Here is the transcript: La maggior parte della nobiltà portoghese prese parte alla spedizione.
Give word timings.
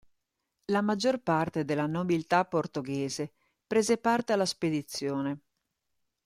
La 0.71 0.81
maggior 0.81 1.19
parte 1.19 1.63
della 1.63 1.85
nobiltà 1.85 2.43
portoghese 2.45 3.33
prese 3.67 3.99
parte 3.99 4.33
alla 4.33 4.47
spedizione. 4.47 5.39